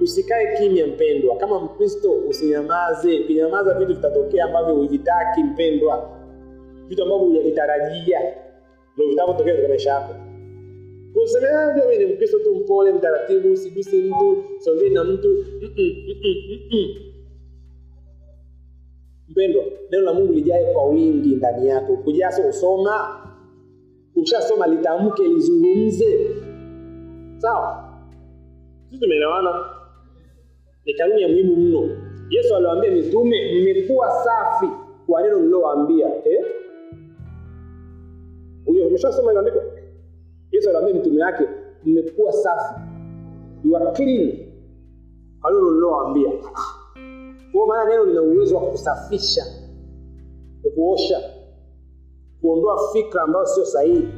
[0.00, 3.20] Usikae kimya mpendwa, kama Mkristo usinyamaze.
[3.20, 6.10] Ukinyamaza vitu vitatokea ambavyo huvitaki mpendwa.
[6.88, 8.20] Vitu ambavyo hujavitarajia.
[8.94, 10.14] Ndio vitavyotokea katika maisha yako.
[11.14, 15.28] Kuseme "Ah, ndio ni mkristo tu mpole mtaratibu usigusi mtu songei na mtu?
[19.28, 21.96] Mpendwa neno la mungu lijae kwa wingi ndani yako.
[21.96, 23.26] Kujaso usoma
[24.16, 26.30] ukishasoma litamke lizungumze.
[27.38, 27.90] Sawa?
[28.88, 29.64] Sisi tumeelewana
[30.90, 31.88] ni kanuni ya muhimu mno
[32.30, 34.66] yesu aliwaambia mitume mmekuwa safi
[35.06, 36.06] kwa neno nilowaambia.
[36.24, 36.44] eh?
[38.64, 39.58] Huyo umeshasoma ile andiko?
[40.52, 41.44] Yesu aliwaambia mitume yake
[41.84, 42.74] mmekuwa safi.
[43.64, 44.38] You are clean.
[45.40, 46.32] Kwa neno nilowaambia.
[47.52, 49.42] Kwa maana neno lina uwezo wa kusafisha,
[50.74, 51.20] kuosha,
[52.40, 54.08] kuondoa fikra ambayo sio sahihi.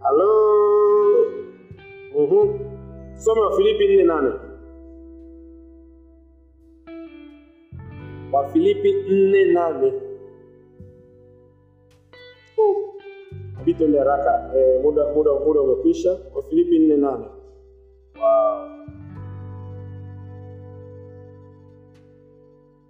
[0.00, 0.30] Halo.
[2.18, 2.69] Mhm.
[3.20, 4.32] Soma Wafilipi 4:8.
[8.32, 9.92] Wafilipi 4:8.
[13.64, 16.18] Hebu tuende haraka eh, muda muda muda umekwisha.
[16.34, 17.24] Wafilipi 4:8.
[18.20, 18.68] Wow.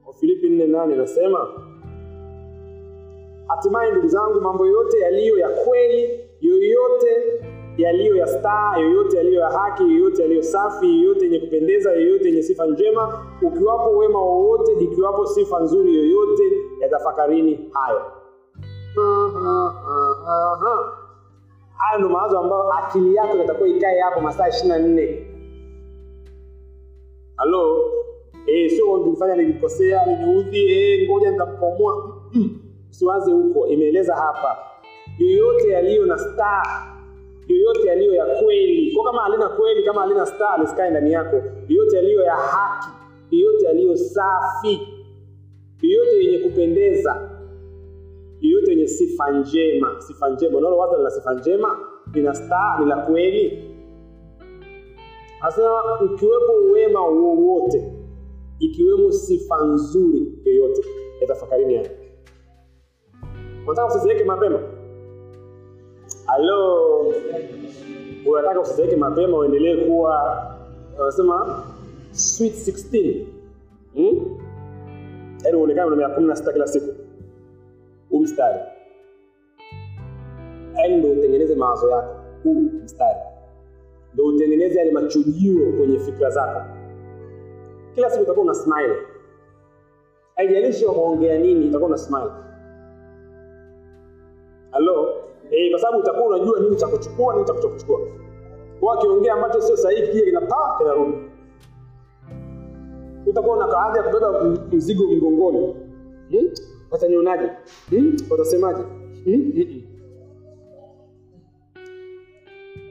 [0.07, 1.49] Wafilipi 4:8 nasema
[3.49, 7.11] hatimaye ndugu zangu, mambo yote yaliyo ya kweli, yoyote
[7.83, 12.43] yaliyo ya staa, yoyote yaliyo ya haki, yoyote yaliyo safi, yoyote yenye kupendeza, yoyote yenye
[12.43, 16.43] sifa njema, ukiwapo wema wowote, ikiwapo sifa nzuri yoyote,
[16.81, 18.03] yatafakarini hayo.
[21.77, 25.27] Hayo ndo mawazo ambayo akili yako itakuwa ikae hapo masaa ishirini nne.
[27.37, 27.85] Halo,
[28.47, 32.16] eh, sio nilifanya nilikosea, niliudhi, eh, ngoja nitakukomoa.
[32.90, 34.59] Usiwaze huko, imeeleza hapa
[35.19, 36.66] yoyote yaliyo na star,
[37.51, 38.93] yoyote yaliyo ya kweli.
[38.93, 41.43] Kwa kama halina kweli, kama halina star, lisikae ndani yako.
[41.69, 42.89] Yoyote yaliyo ya haki,
[43.31, 44.81] yoyote yaliyo safi,
[45.83, 47.31] yoyote yenye kupendeza,
[48.41, 49.95] yoyote yenye sifa njema.
[50.01, 51.79] Sifa njema, unalo wazo lina sifa njema,
[52.15, 53.65] lina star, ni la kweli.
[55.41, 55.63] Hasa
[56.05, 57.93] ukiwepo uwema wowote,
[58.59, 60.83] ikiwemo sifa nzuri yoyote,
[61.21, 61.89] yatafakarini hayo.
[63.67, 64.80] Unataka usizeeke mapema?
[66.31, 67.14] Halo,
[68.27, 70.12] unataka usizeeke mapema uendelee kuwa
[70.99, 71.64] wanasema
[72.12, 73.27] sweet 16
[73.95, 74.38] hmm?
[75.45, 76.95] Yaani uonekane una miaka kumi na sita kila siku.
[78.11, 78.59] Huu mstari,
[80.77, 82.14] yaani ndo utengeneze mawazo yako.
[82.45, 83.19] Huu mstari.
[84.14, 86.61] Ndo utengeneze yale machujio kwenye fikra zako.
[87.95, 88.97] Kila siku utakuwa una smile,
[90.37, 92.31] haijalishi wameongea nini, utakuwa una smile.
[94.71, 95.20] Halo,
[95.51, 98.01] eh, kwa sababu utakuwa unajua nini cha kuchukua, nini cha kuchukua.
[98.81, 101.19] Kwa akiongea ambacho sio sahihi, kile kinapaa kinarudi.
[103.27, 105.75] Utakuwa una kaadhi ya kubeba mzigo mgongoni.
[106.31, 106.49] Hmm?
[106.91, 107.51] Watanionaje?
[107.91, 108.17] Hmm?
[108.31, 108.83] Watasemaje?
[109.25, 109.35] Hmm?
[109.35, 109.83] Mm-mm.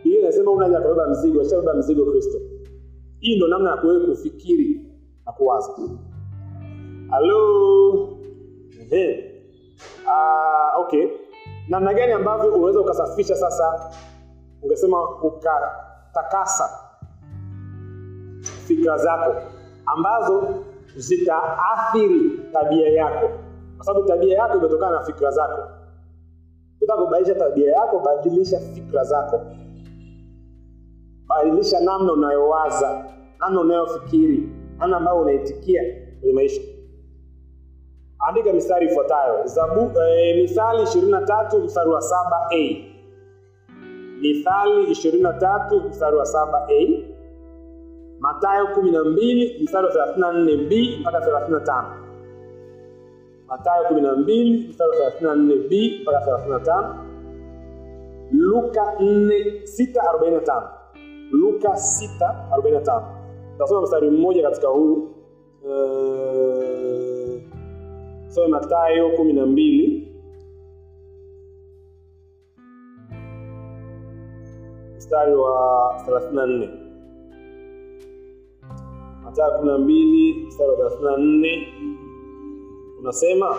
[0.04, 2.38] hiyo nasema una kubeba mzigo, ashabeba mzigo Kristo.
[3.20, 4.82] Hii ndo namna ya kuwewe kufikiri
[5.26, 5.72] na kuwaza.
[7.10, 8.18] Halo,
[8.92, 9.34] ehe,
[10.08, 11.08] ah, okay.
[11.70, 13.92] Namna gani ambavyo unaweza ukasafisha sasa
[14.62, 16.70] ungesema ukatakasa
[18.68, 19.36] fikra zako
[19.86, 20.48] ambazo
[20.96, 23.30] zitaathiri tabia yako?
[23.78, 25.62] Kwa sababu tabia yako imetokana na fikra zako.
[26.82, 29.42] Utaka kubadilisha tabia yako badilisha fikra zako.
[31.28, 33.06] Badilisha namna unayowaza
[33.40, 35.84] namna unayofikiri namna ambayo unaitikia
[36.20, 36.62] kwenye maisha
[38.30, 39.46] andika mistari ifuatayo.
[39.46, 42.86] Zabu, e, mithali 23 mstari wa 7a
[44.22, 47.04] mithali 23 mstari wa 7a
[48.20, 51.84] matayo 12 mstari wa 34b mpaka 35
[53.48, 56.96] matayo 12 mstari wa 34b mpaka 35
[58.32, 60.70] luka 645
[61.32, 63.02] luka 645
[63.58, 64.94] tasoma mstari mmoja katika huu
[65.64, 66.79] uh,
[68.30, 70.06] some matayo 12
[74.98, 75.54] mstari wa
[76.08, 76.70] 34
[79.24, 81.68] matayo 12 mstari wa 34
[83.00, 83.58] unasema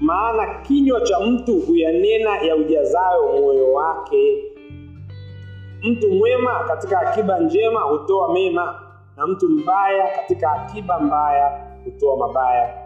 [0.00, 4.51] maana kinywa cha mtu huyanena ya ujazayo moyo wake
[5.82, 8.80] mtu mwema katika akiba njema hutoa mema
[9.16, 12.82] na mtu mbaya katika akiba mbaya hutoa mabaya.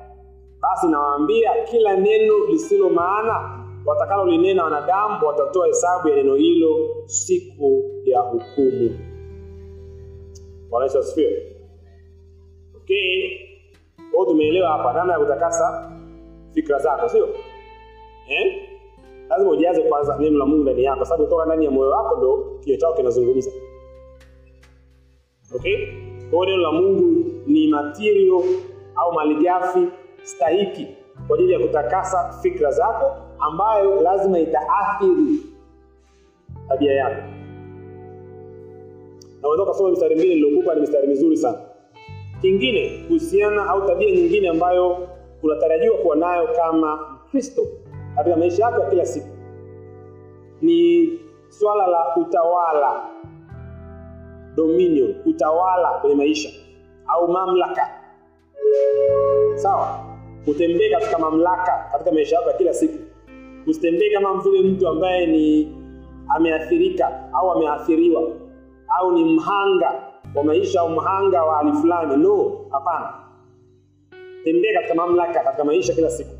[0.60, 8.20] Basi nawaambia kila neno lisilo maana watakalolinena wanadamu watatoa hesabu ya neno hilo siku ya
[8.20, 8.98] hukumu.
[10.70, 11.52] Bwana yesu asifiwe.
[12.76, 13.38] Okay.
[14.26, 15.92] Tumeelewa hapa namna ya kutakasa
[16.54, 17.28] fikra zako sio?
[18.28, 18.75] Eh?
[19.28, 22.58] Lazima ujaze kwanza neno la mungu ndani yako sababu kutoka ndani ya moyo wako ndo
[22.60, 23.50] kinywa chako kinazungumza.
[25.56, 25.76] Okay?
[26.30, 28.42] Kwa neno la mungu ni material
[28.96, 29.88] au malighafi
[30.22, 30.86] stahiki
[31.26, 35.40] kwa ajili ya kutakasa fikra zako ambayo lazima itaathiri
[36.68, 37.22] tabia yako.
[39.42, 41.58] Na unaweza ukasoma mistari mbili niliokupa ni mistari mizuri sana.
[42.40, 45.08] Kingine kuhusiana au tabia nyingine ambayo
[45.42, 47.62] unatarajiwa kuwa nayo kama mkristo
[48.16, 49.26] katika maisha yako ya kila siku.
[50.62, 51.08] Ni
[51.48, 53.02] swala la utawala.
[54.54, 56.48] Dominion utawala kwenye maisha
[57.06, 57.88] au mamlaka.
[59.54, 59.98] Sawa?
[60.46, 62.98] Utembee katika mamlaka katika maisha yako ya kila siku.
[63.66, 65.76] Usitembee kama vile mtu ambaye ni
[66.28, 68.22] ameathirika au ameathiriwa
[68.98, 69.92] au ni mhanga
[70.34, 72.16] wa maisha au mhanga wa hali fulani.
[72.16, 73.14] No hapana.
[74.44, 76.35] Tembea katika mamlaka katika maisha kila siku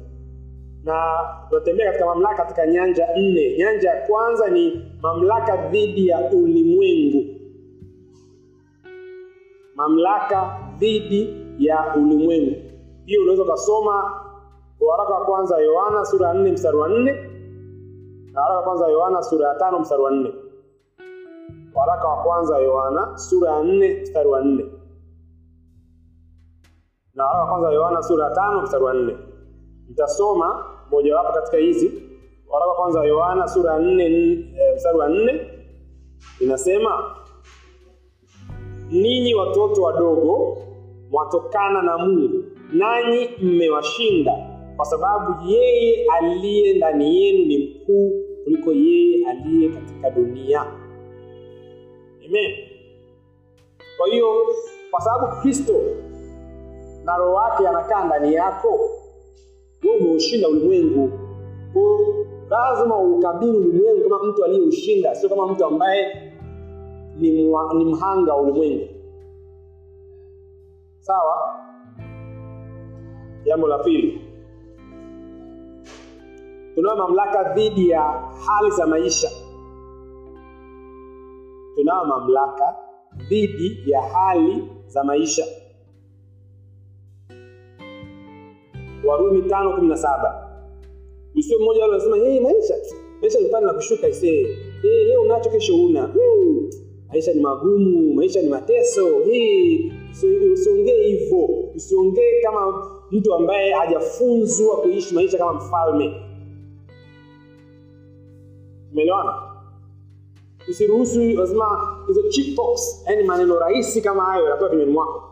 [0.87, 1.19] na
[1.49, 3.57] tunatembea katika mamlaka katika nyanja nne.
[3.59, 7.25] Nyanja ya kwanza ni mamlaka dhidi ya ulimwengu.
[9.75, 12.57] Mamlaka dhidi ya ulimwengu.
[13.07, 14.21] Hiyo unaweza ukasoma
[14.81, 17.13] waraka wa kwanza yohana sura ya nne mstari wa nne
[18.33, 20.33] na waraka wa kwanza yohana sura ya tano mstari wa nne.
[21.75, 24.65] Waraka wa kwanza yohana sura ya nne mstari wa nne.
[27.15, 29.17] Na waraka wa kwanza yohana sura ya tano mstari wa nne.
[29.89, 32.03] Nitasoma mojawapo katika hizi.
[32.49, 35.41] Waraka wa kwanza yohana sura ya nne e, mstari wa nne
[36.41, 37.17] inasema
[38.91, 40.59] ninyi watoto wadogo
[41.11, 44.33] mwatokana na mungu nanyi mmewashinda
[44.77, 48.13] kwa sababu yeye aliye ndani yenu ni mkuu
[48.45, 50.61] kuliko yeye aliye katika dunia.
[52.27, 52.53] Amen.
[53.99, 54.27] Kwa hiyo
[54.91, 55.73] kwa sababu kristo
[57.05, 58.91] na roho wake anakaa ndani yako
[59.87, 61.11] we umeushinda ulimwengu.
[62.51, 66.33] Lazima ukabili ulimwengu kama mtu aliyeushinda sio kama mtu ambaye
[67.19, 68.89] ni, mwa, ni mhanga wa ulimwengu.
[71.01, 71.55] Sawa?
[73.45, 74.21] Jambo la pili.
[76.75, 78.03] Tunayo mamlaka dhidi ya
[78.47, 79.29] hali za maisha.
[81.75, 82.77] Tunayo mamlaka
[83.29, 85.45] dhidi ya hali za maisha
[89.05, 90.43] warumi tano kumi na saba.
[91.35, 92.75] Usio mmoja wale anasema, hey, maisha.
[93.21, 94.47] Maisha ni pana na kushuka isee
[94.83, 96.71] hey, leo unacho kesho una hmm.
[97.09, 99.21] maisha ni magumu maisha ni mateso.
[99.25, 99.91] Hey,
[100.53, 101.49] usiongee hivyo.
[101.77, 106.15] Usiongee kama mtu ambaye hajafunzwa kuishi maisha kama mfalme.
[108.93, 109.43] Umeelewana?
[110.69, 115.26] Usiruhusu lazima hizo cheap talks yani maneno rahisi kama hayo yanatoka kinywani mwako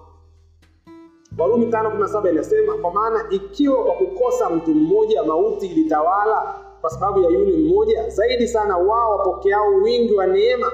[1.39, 6.55] warumi tano kumi na saba inasema kwa maana ikiwa kwa kukosa mtu mmoja mauti ilitawala
[6.80, 10.72] kwa sababu ya yule mmoja zaidi sana wao wapokeao wingi wa neema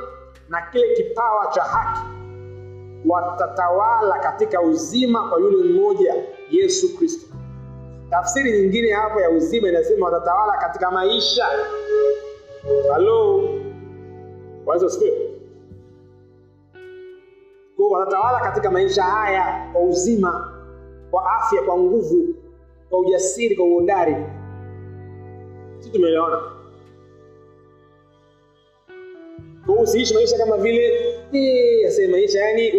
[0.49, 2.01] na kile kipawa cha haki
[3.07, 6.15] watatawala katika uzima kwa yule mmoja
[6.51, 7.35] yesu kristo.
[8.11, 11.47] Tafsiri nyingine hapo ya uzima inasema watatawala katika maisha.
[12.93, 13.49] Halo?
[14.87, 15.30] Asifiwe.
[17.81, 20.53] Kwa hiyo watatawala katika maisha haya kwa uzima,
[21.11, 22.35] kwa afya, kwa nguvu,
[22.91, 24.17] kwa ujasiri, kwa uhodari.
[25.79, 26.41] Si tumeelewana?
[29.83, 30.93] Usiishi maisha kama vile
[31.33, 32.73] eh, maisha yani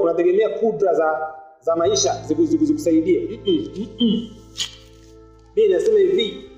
[0.00, 3.40] unategemea kudra za za maisha ziku- ziku- zikusaidie.
[5.56, 6.50] Mimi nasema hivi,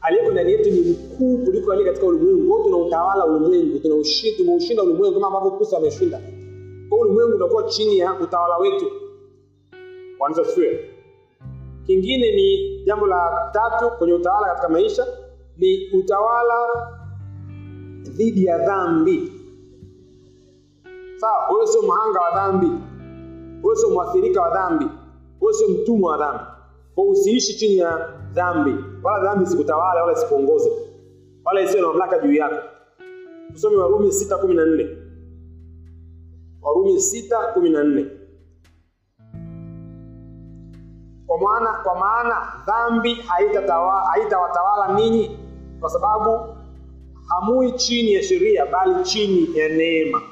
[0.00, 2.42] aliyeko ndani yetu ni mkuu kuliko aliye katika ulimwengu.
[2.42, 6.20] Hiyo tunautawala ulimwengu, tunaushinda, ulimwengu kama ambavyo Kristo ameshinda.
[6.90, 8.86] Ulimwengu unakuwa chini ya utawala wetu.
[10.18, 10.60] kwanza Yesu.
[11.86, 15.06] Kingine ni jambo la tatu kwenye utawala katika maisha
[15.56, 16.54] ni utawala
[18.02, 19.32] dhidi ya dhambi.
[21.16, 22.70] Sawa, wewe sio mhanga wa dhambi,
[23.62, 24.86] wewe sio mwathirika wa dhambi,
[25.40, 26.44] wewe sio mtumwa wa dhambi.
[26.94, 30.70] Kwa usiishi chini ya dhambi, wala dhambi isikutawale wala isikuongoze,
[31.44, 32.56] wala isiwe na mamlaka juu yako.
[33.52, 34.95] Tusome Warumi 6:14.
[36.66, 38.06] Warumi 6:14.
[41.26, 45.38] Kwa maana kwa maana dhambi haitawatawala ninyi
[45.80, 46.56] kwa sababu
[47.28, 50.22] hamui chini ya sheria bali chini ya neema.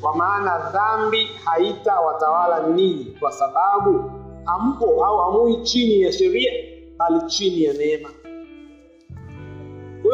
[0.00, 4.10] Kwa maana dhambi haitawatawala ninyi kwa sababu
[4.44, 6.52] hampo au hamui chini ya sheria
[6.98, 8.08] bali chini ya neema.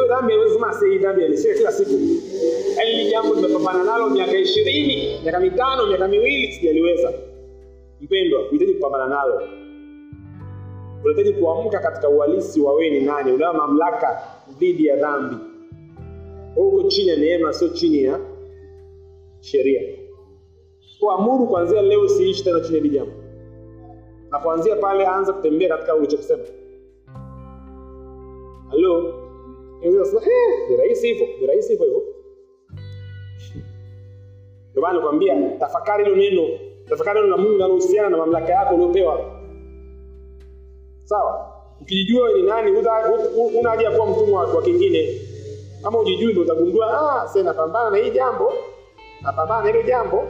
[0.03, 1.91] Hiyo dhambi sasa dhambi alishia kila siku.
[2.77, 7.13] Yaani hili jambo nimepambana nalo miaka ishirini, miaka mitano, miaka miwili sijaliweza.
[8.01, 9.41] Mpendwa, unahitaji kupambana nalo.
[11.03, 14.21] Unahitaji kuamka katika uhalisi wa wewe ni nani, unayo mamlaka
[14.59, 15.35] dhidi ya dhambi.
[16.55, 18.19] Uko chini ya neema, sio chini ya
[19.39, 19.81] sheria.
[20.99, 23.13] Kuamuru kuanzia leo siishi tena chini ya jambo,
[24.31, 26.43] na kuanzia pale anza kutembea katika ulichokisema.
[28.69, 29.22] Halo, Unaweza kusema, "Eh,
[30.69, 32.03] ni rahisi hivyo, ni rahisi hivyo hivyo.
[34.71, 36.59] Ndio maana nakwambia tafakari hilo neno,
[36.89, 39.39] tafakari neno la Mungu linalohusiana na mamlaka yako uliopewa.
[41.03, 41.53] Sawa?
[41.81, 42.71] Ukijijua ni nani,
[43.59, 45.21] una haja ya kuwa mtumwa wa kingine.
[45.83, 46.87] Kama ujijui ndio utagundua,
[47.21, 48.53] ah, sasa napambana na hii jambo,
[49.21, 50.23] napambana na hilo jambo.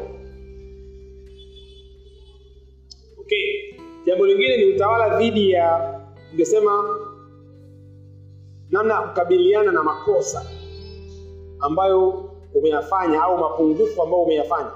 [3.21, 3.73] Okay.
[4.05, 5.99] Jambo lingine ni utawala dhidi ya
[6.31, 6.99] ningesema
[8.72, 10.45] namna ya kukabiliana na makosa
[11.59, 14.72] ambayo umeyafanya au mapungufu ambayo umeyafanya.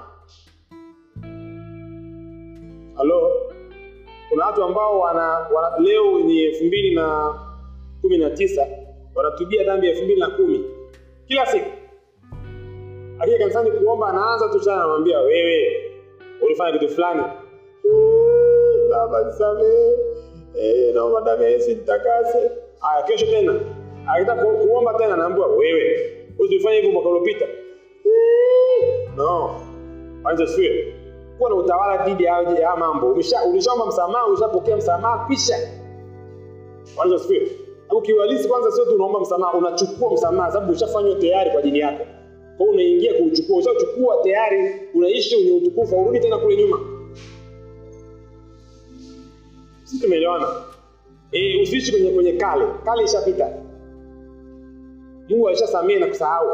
[2.96, 3.30] Halo,
[4.30, 5.22] kuna watu ambao wana,
[5.54, 7.34] wana leo ni elfu mbili na
[8.00, 8.66] kumi na tisa
[9.14, 10.64] wanatubia dhambi elfu mbili na kumi
[11.26, 11.66] kila siku.
[13.18, 15.84] Akija kanisani kuomba, anaanza tu sana, anamwambia wewe
[16.42, 17.22] ulifanya kitu fulani,
[17.84, 19.92] "Mm, Baba nisamehe,
[20.58, 22.50] eh, naomba damu ya Yesu nitakase.
[22.80, 23.60] Haya, kesho tena
[24.16, 27.46] akitaka kuomba tena, naambiwa wewe ulifanya hivyo mwaka uliopita.
[28.04, 29.60] "Mm, No,
[30.24, 30.70] anza sio
[31.38, 33.12] kuwa na utawala dhidi ya ya haya mambo.
[33.50, 35.56] Ulishaomba msamaha, ulishapokea msamaha, pisha
[37.02, 37.40] anza sio
[37.88, 42.04] Sababu kiuhalisi kwanza sio tu unaomba msamaha, unachukua msamaha sababu ushafanywa tayari kwa ajili yako.
[42.56, 46.80] Kwa hiyo unaingia kuuchukua, ushachukua tayari, unaishi kwenye utukufu, urudi tena kule nyuma.
[49.84, 50.46] Sisi tumeelewana?
[51.32, 52.64] Eh, usiishi kwenye kwenye kale.
[52.84, 53.52] Kale ishapita.
[55.28, 56.48] Mungu alishasamehe na kusahau.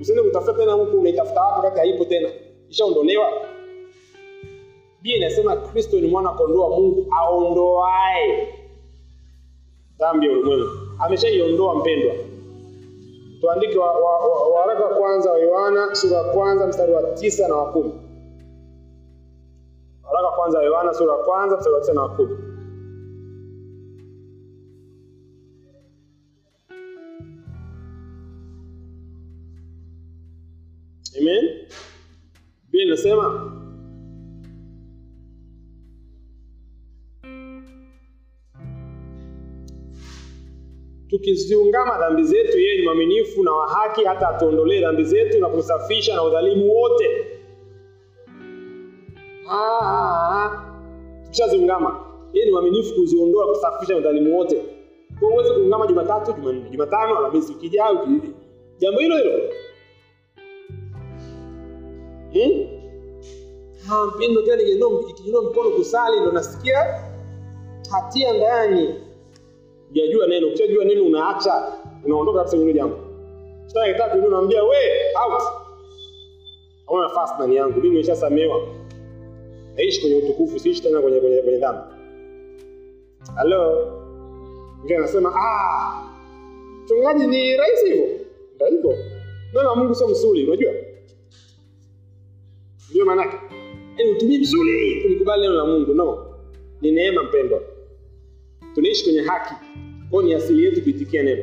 [0.00, 2.28] Usiende kutafuta tena huko, unaitafuta wapi wakati haipo tena.
[2.68, 3.32] Ishaondolewa.
[5.02, 8.48] Biblia inasema Kristo ni mwana kondoo wa Mungu aondoae
[9.98, 10.66] dhambi ya ulimwengu.
[10.98, 12.14] Ameshaiondoa mpendwa.
[13.40, 17.48] Tuandike waraka wa, wa, wa wa kwanza wa Yohana sura ya kwanza mstari wa tisa
[17.48, 17.92] na wa kumi.
[20.04, 22.36] Waraka wa kwanza wa Yohana sura ya kwanza mstari wa tisa na wa kumi.
[32.76, 33.52] Biblia inasema
[41.08, 46.14] tukiziungama dhambi zetu, yeye ni mwaminifu na wa haki hata atuondolee dhambi zetu na kusafisha
[46.16, 47.26] na udhalimu wote.
[49.50, 50.50] Ah.
[51.24, 52.00] Tukishaziungama,
[52.32, 54.56] yeye ni mwaminifu kuziondoa, kusafisha na udhalimu wote.
[55.08, 56.32] Kwa hiyo huwezi kuungama Jumatatu,
[56.70, 58.08] Jumatano, Alhamisi, wiki ijayo,
[58.78, 59.32] jambo hilo hilo
[62.44, 64.06] hmm?
[64.16, 67.00] Mpendo tena nikiinua nikiinua mkono kusali ndo nasikia
[67.90, 68.94] hatia ndani
[69.92, 70.46] jajua neno.
[70.48, 71.72] Ukishajua neno unaacha,
[72.04, 72.96] unaondoka kabisa kwenye jambo.
[73.66, 74.76] Sasa kitatu ndio naambia we
[75.24, 75.42] out.
[76.86, 77.76] Hauna nafasi ndani yangu.
[77.76, 78.60] Mimi nimeshasamehewa.
[79.74, 81.82] Naishi kwenye utukufu, siishi tena kwenye kwenye kwenye dhambi.
[83.34, 83.92] halo
[84.76, 86.02] mwingine anasema ah
[86.84, 88.06] mchungaji ni rahisi hivyo
[88.54, 88.90] ndio hivyo
[89.54, 90.72] neno la mungu sio msuli unajua
[92.90, 93.36] ndio maanake.
[93.98, 95.94] Yaani utumie vizuri ulikubali neno la mungu.
[95.94, 96.34] No.
[96.80, 97.62] Ni neema mpendwa.
[98.74, 99.54] Tunaishi kwenye haki.
[100.10, 101.42] Kwao ni asili yetu kuitikia neno.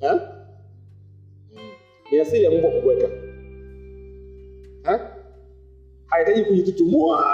[0.00, 0.20] Eh?
[2.12, 3.06] ni asili ya mungu kubweka
[4.92, 5.00] eh?
[6.06, 7.24] hahitaji kujitutumua.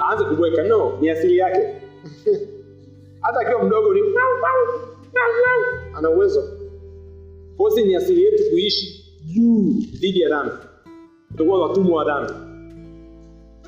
[0.00, 0.98] Aanze kubweka no.
[1.00, 1.58] Ni asili yake.
[3.22, 4.00] Hata akiwa mdogo ni
[5.94, 6.58] ana uwezo.
[7.56, 9.04] Kosi ni asili yetu kuishi
[9.34, 10.54] juu dhidi ya dhambi
[11.32, 12.32] tutakuwa watumwa wa dhambi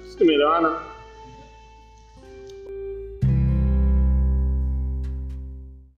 [0.04, 0.72] Sisi tumeelewana